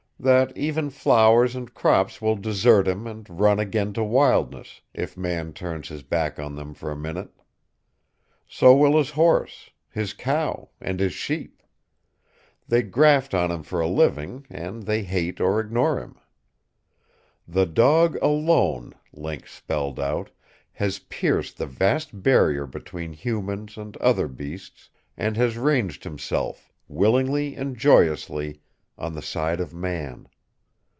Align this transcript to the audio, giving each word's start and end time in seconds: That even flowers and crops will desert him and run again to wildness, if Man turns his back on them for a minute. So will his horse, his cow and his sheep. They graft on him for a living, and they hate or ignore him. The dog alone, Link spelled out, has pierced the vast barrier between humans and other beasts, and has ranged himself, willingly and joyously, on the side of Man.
That 0.23 0.55
even 0.55 0.91
flowers 0.91 1.55
and 1.55 1.73
crops 1.73 2.21
will 2.21 2.35
desert 2.35 2.87
him 2.87 3.07
and 3.07 3.27
run 3.27 3.59
again 3.59 3.91
to 3.93 4.03
wildness, 4.03 4.81
if 4.93 5.17
Man 5.17 5.51
turns 5.51 5.87
his 5.87 6.03
back 6.03 6.37
on 6.37 6.53
them 6.53 6.75
for 6.75 6.91
a 6.91 6.95
minute. 6.95 7.31
So 8.47 8.75
will 8.75 8.99
his 8.99 9.09
horse, 9.09 9.71
his 9.89 10.13
cow 10.13 10.69
and 10.79 10.99
his 10.99 11.13
sheep. 11.13 11.63
They 12.67 12.83
graft 12.83 13.33
on 13.33 13.49
him 13.49 13.63
for 13.63 13.79
a 13.79 13.87
living, 13.87 14.45
and 14.47 14.83
they 14.83 15.01
hate 15.01 15.41
or 15.41 15.59
ignore 15.59 15.99
him. 15.99 16.19
The 17.47 17.65
dog 17.65 18.15
alone, 18.21 18.93
Link 19.11 19.47
spelled 19.47 19.99
out, 19.99 20.29
has 20.73 20.99
pierced 20.99 21.57
the 21.57 21.65
vast 21.65 22.21
barrier 22.21 22.67
between 22.67 23.13
humans 23.13 23.75
and 23.75 23.97
other 23.97 24.27
beasts, 24.27 24.91
and 25.17 25.35
has 25.37 25.57
ranged 25.57 26.03
himself, 26.03 26.71
willingly 26.87 27.55
and 27.55 27.75
joyously, 27.75 28.61
on 28.97 29.13
the 29.13 29.21
side 29.21 29.59
of 29.59 29.73
Man. 29.73 30.27